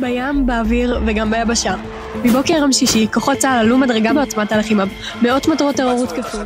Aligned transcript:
בים, 0.00 0.46
באוויר 0.46 1.00
וגם 1.06 1.30
ביבשה. 1.30 1.74
מבוקר 2.24 2.54
יום 2.54 2.72
שישי, 2.72 3.06
כוחות 3.12 3.38
צה"ל 3.38 3.58
עלו 3.58 3.78
מדרגה 3.78 4.12
בעוצמת 4.12 4.52
הלחימה. 4.52 4.84
מאות 5.22 5.48
מטרות 5.48 5.76
טרור 5.76 5.90
הותקפו. 5.90 6.38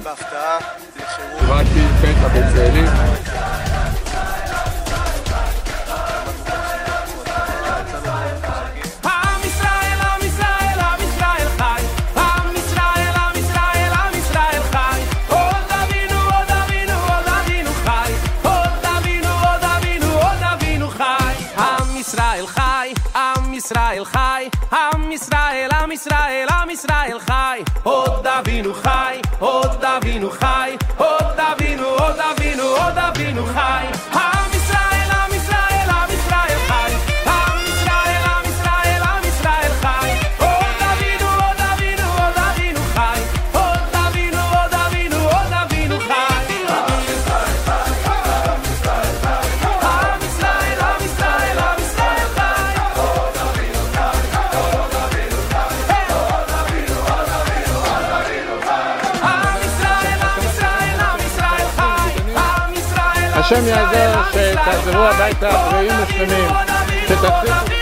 Israel, 25.42 25.70
Am 25.72 25.90
Israel, 25.90 26.48
Am 26.50 26.70
Israel, 26.70 27.18
Chai. 27.18 27.64
Davinu 28.22 28.72
Chai, 28.82 29.20
Od 29.40 29.80
Davinu 29.80 30.30
Chai, 30.30 30.78
Od 30.98 31.36
Davinu, 31.36 31.88
Od 31.98 32.16
Davinu, 32.16 32.66
Od 32.86 32.94
Davinu 32.94 33.44
Chai. 33.52 34.41
השם 63.42 63.66
יעזור 63.66 64.22
שתעזרו 64.32 65.02
הביתה 65.02 65.50
בריאים 65.70 65.92
ושלמים, 66.02 66.50
שתפסיקו 67.08 67.81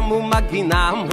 namu 0.00 0.16
maginam 0.24 1.04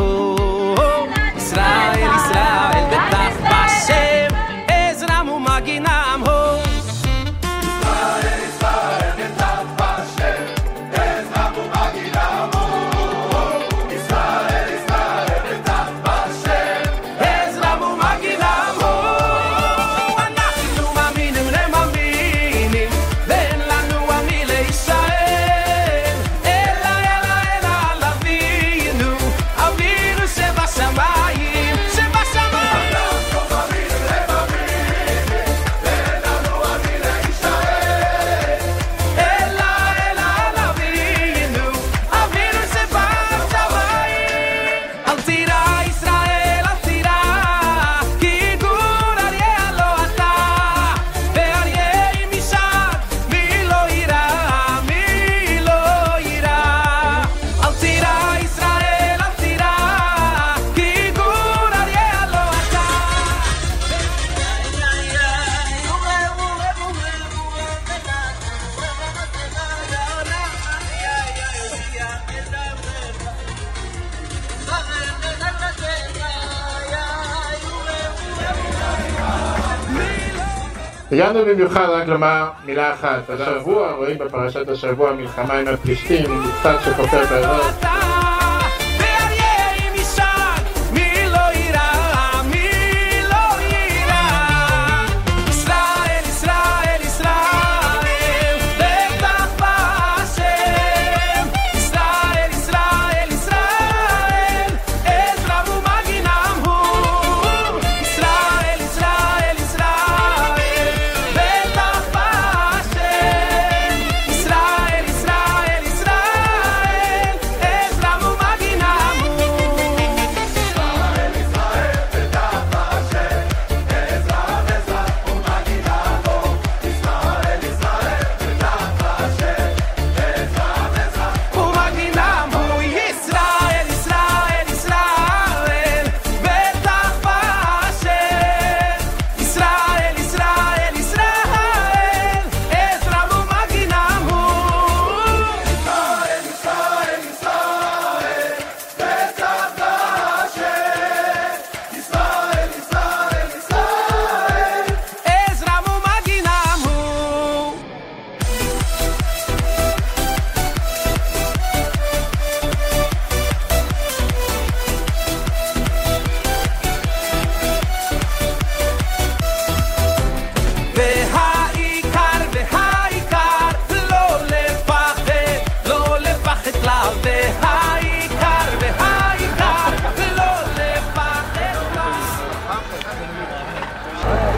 הגענו 81.12 81.46
במיוחד 81.46 81.90
רק 81.90 82.08
לומר 82.08 82.50
מילה 82.66 82.94
אחת. 82.94 83.30
השבוע 83.30 83.92
רואים 83.92 84.18
בפרשת 84.18 84.70
השבוע 84.70 85.12
מלחמה 85.12 85.54
עם 85.54 85.68
הפלישתים, 85.68 86.40
מבצע 86.40 86.82
שחופר 86.82 87.24
באזור. 87.30 87.97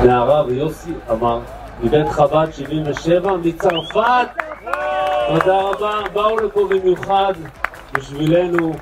מהרב 0.05 0.51
יוסי 0.51 0.91
אמר, 1.11 1.39
מבית 1.83 2.09
חב"ד 2.09 2.47
77 2.51 3.37
מצרפת. 3.37 4.27
תודה 5.27 5.61
רבה, 5.61 5.99
באו 6.13 6.37
לפה 6.37 6.67
במיוחד 6.69 7.33
בשבילנו. 7.93 8.73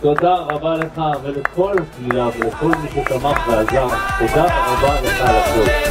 תודה 0.00 0.34
רבה 0.34 0.74
לך 0.74 1.02
ולכל 1.22 1.74
הקהילה 1.78 2.28
ולכל 2.38 2.66
מי 2.66 2.88
שתמך 2.88 3.48
ועזר. 3.48 3.88
תודה 4.18 4.44
רבה 4.44 5.00
לך 5.00 5.20
על 5.20 5.36
הכל. 5.36 5.84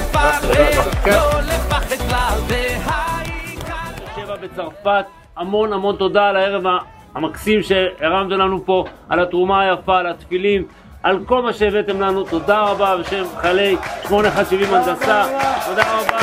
בצרפת, 4.41 5.05
המון 5.37 5.73
המון 5.73 5.95
תודה 5.95 6.29
על 6.29 6.35
הערב 6.35 6.63
המקסים 7.15 7.63
שהרמתם 7.63 8.35
לנו 8.35 8.65
פה, 8.65 8.85
על 9.09 9.19
התרומה 9.19 9.61
היפה, 9.61 9.99
על 9.99 10.07
התפילין, 10.07 10.63
על 11.03 11.19
כל 11.25 11.41
מה 11.41 11.53
שהבאתם 11.53 12.01
לנו, 12.01 12.23
תודה 12.23 12.59
רבה 12.59 12.97
בשם 12.97 13.23
חיילי 13.41 13.77
8170 14.07 14.73
הנדסה, 14.73 15.23
תודה 15.65 15.83
רבה. 15.83 16.19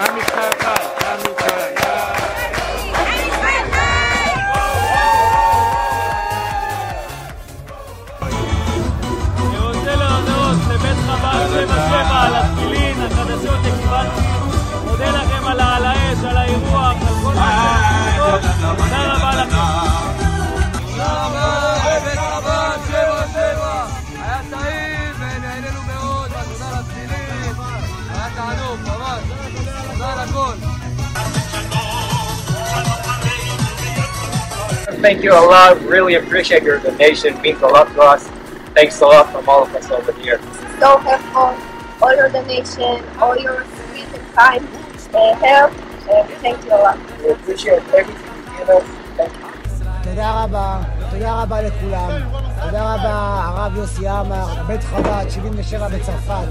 עם 0.00 0.18
ישראל 0.18 0.52
חי, 0.60 1.06
עם 1.06 1.20
ישראל 1.20 1.55
Thank 35.01 35.23
you 35.23 35.31
a 35.31 35.43
lot. 35.53 35.81
Really 35.81 36.15
appreciate 36.15 36.63
your 36.63 36.79
donation. 36.79 37.39
Means 37.41 37.61
a 37.61 37.67
lot 37.67 37.87
to 37.93 38.01
us. 38.01 38.27
Thanks 38.75 39.01
a 39.01 39.05
lot 39.05 39.31
from 39.31 39.47
all 39.49 39.63
of 39.63 39.75
us 39.75 39.89
over 39.91 40.11
here. 40.13 40.39
so 40.81 40.97
helpful. 40.97 41.53
All 42.01 42.15
your 42.15 42.29
donation, 42.29 43.03
all 43.19 43.37
your 43.37 43.63
sweet 43.89 44.07
and 44.17 44.27
time 44.33 44.67
uh, 45.13 45.35
help. 45.35 45.71
Uh, 46.09 46.23
thank 46.41 46.57
you 46.65 46.73
a 46.73 46.79
lot. 46.85 46.97
We 47.21 47.29
appreciate 47.29 47.83
everything 47.93 48.33
you 48.35 48.57
give 48.57 48.69
us. 48.69 48.83
Thank 49.17 49.33
you. 49.33 49.51
תודה 50.03 50.43
רבה, 50.43 50.81
תודה 51.11 51.41
רבה 51.41 51.61
לכולם. 51.61 52.09
תודה 52.63 52.93
רבה, 52.93 53.41
הרב 53.45 53.77
יוסי 53.77 54.07
עמר, 54.07 54.63
בית 54.67 54.83
חב"ד, 54.83 55.25
77 55.29 55.87
בצרפת. 55.87 56.47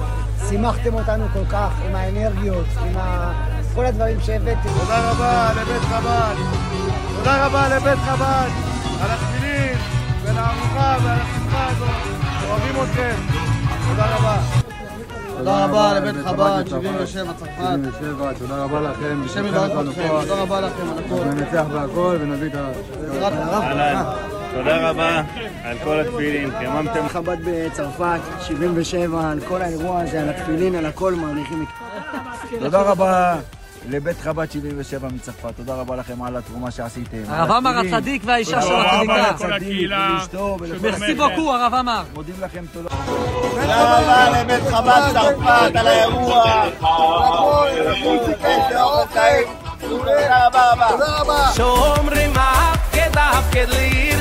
שימחתם 0.48 0.94
אותנו 0.94 1.26
כל 1.32 1.44
כך 1.50 1.70
עם 1.88 1.96
האנרגיות, 1.96 2.66
עם 2.86 2.96
ה... 2.96 3.32
כל 3.74 3.84
הדברים 3.86 4.20
שהבאתם. 4.20 4.68
תודה 4.80 5.10
רבה 5.10 5.50
לבית 5.60 5.82
חב"ד. 5.82 6.83
תודה 7.25 7.45
רבה 7.45 7.75
לבית 7.75 7.99
חב"ד 7.99 8.49
על 9.01 9.11
התפילין 9.11 9.77
ולארוחה 10.23 10.97
ועל 11.03 11.19
השמחה 11.21 11.67
הזאת. 11.67 11.89
אוהבים 12.49 12.83
אתכם. 12.83 13.15
תודה 13.89 14.15
רבה. 14.15 14.37
תודה 15.37 15.65
רבה 15.65 15.93
לבית 15.93 16.25
חב"ד, 16.25 16.63
77 16.67 17.33
צרפת. 17.33 17.51
77, 17.57 18.33
תודה 18.33 18.63
רבה 18.63 18.81
לכם. 18.81 19.21
השם 19.25 19.45
יברך 19.45 19.71
אתכם, 19.89 20.07
תודה 20.21 20.41
רבה 20.41 20.61
לכם 20.61 20.89
על 20.89 20.97
הכל. 21.05 21.25
ננצח 21.25 21.65
בהכל 21.73 22.17
ונביא 22.21 22.47
את 22.47 22.55
ה... 22.55 22.71
תודה 24.53 24.89
רבה 24.89 25.21
על 25.63 25.77
כל 25.83 25.99
התפילין, 25.99 26.51
חיממתם 26.59 27.07
חב"ד 27.09 27.37
בצרפת, 27.45 28.19
77, 28.41 29.31
על 29.31 29.39
כל 29.47 29.61
האירוע 29.61 30.01
הזה, 30.01 30.21
על 30.21 30.29
התפילין, 30.29 30.75
על 30.75 30.85
הכל, 30.85 31.13
מעריכים 31.13 31.65
תודה 32.59 32.81
רבה 32.81 33.35
לבית 33.89 34.19
חב"ד 34.21 34.51
77 34.51 35.07
מצרפת, 35.07 35.55
תודה 35.55 35.73
רבה 35.73 35.95
לכם 35.95 36.23
על 36.23 36.35
התרומה 36.35 36.71
שעשיתם. 36.71 37.17
הרב 37.27 37.51
עמר 37.51 37.79
הצדיק 37.79 38.21
והאישה 38.25 38.61
של 38.61 38.73
הצדיקה. 38.75 39.29
הצדיק 39.29 39.89
ולאשתו 39.89 40.57
ולכל... 40.59 40.87
מרסי 40.87 41.13
בוקו, 41.13 41.53
הרב 41.53 41.73
עמר. 41.73 42.03
מודים 42.13 42.35
לכם 42.41 42.65
תודה. 42.73 42.89
תודה 43.41 43.99
רבה 43.99 44.41
לבית 44.41 44.63
חב"ד 44.71 45.01
צרפת 45.13 45.75
על 45.75 45.87
האירוע. 45.87 46.65
תודה 49.79 50.47
רבה 50.47 50.71
רבה. 50.73 50.87
תודה 50.89 51.19
רבה. 51.19 51.51
שאומרים 51.55 52.31
הפקד 52.35 53.17
הפקד 53.17 53.69
לעירך 53.69 54.14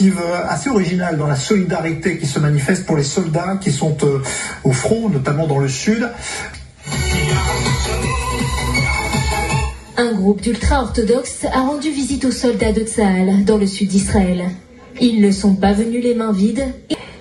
initiative 0.00 0.22
assez 0.48 0.70
originale 0.70 1.16
dans 1.16 1.26
la 1.26 1.36
solidarité 1.36 2.18
qui 2.18 2.26
se 2.26 2.38
manifeste 2.38 2.86
pour 2.86 2.96
les 2.96 3.02
soldats 3.02 3.58
qui 3.60 3.72
sont 3.72 3.96
euh, 4.02 4.22
au 4.64 4.72
front, 4.72 5.08
notamment 5.08 5.46
dans 5.46 5.58
le 5.58 5.68
sud. 5.68 6.08
Un 9.96 10.12
groupe 10.12 10.40
d'ultra-orthodoxes 10.40 11.44
a 11.52 11.60
rendu 11.60 11.90
visite 11.90 12.24
aux 12.24 12.30
soldats 12.30 12.72
de 12.72 12.82
Tsahal 12.82 13.44
dans 13.44 13.56
le 13.56 13.66
sud 13.66 13.88
d'Israël. 13.88 14.50
Ils 15.00 15.20
ne 15.20 15.30
sont 15.30 15.54
pas 15.54 15.72
venus 15.72 16.02
les 16.02 16.14
mains 16.14 16.32
vides. 16.32 16.66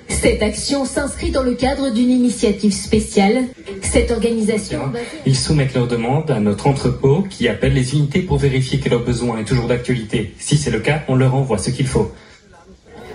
Cette 0.08 0.42
action 0.42 0.86
s'inscrit 0.86 1.32
dans 1.32 1.44
le 1.44 1.54
cadre 1.54 1.92
d'une 1.92 2.10
initiative 2.10 2.74
spéciale. 2.74 3.46
Cette 3.82 4.12
organisation... 4.12 4.82
Ils 5.26 5.36
soumettent 5.36 5.74
leurs 5.74 5.88
demandes 5.88 6.30
à 6.32 6.40
notre 6.40 6.68
entrepôt 6.68 7.24
qui 7.30 7.48
appelle 7.48 7.74
les 7.74 7.94
unités 7.94 8.22
pour 8.22 8.38
vérifier 8.38 8.80
que 8.80 8.90
leur 8.90 9.04
besoin 9.04 9.40
est 9.40 9.46
toujours 9.46 9.68
d'actualité. 9.68 10.34
Si 10.40 10.58
c'est 10.58 10.72
le 10.72 10.80
cas, 10.80 11.02
on 11.08 11.16
leur 11.16 11.36
envoie 11.36 11.58
ce 11.58 11.72
qu'il 11.72 11.88
faut. 11.88 12.12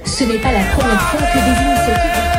Ce 0.05 0.25
n'est 0.25 0.39
pas 0.39 0.53
la 0.53 0.65
première 0.77 1.01
fois 1.01 1.21
que 1.21 1.39
des 1.39 1.63
initiatives... 1.63 2.32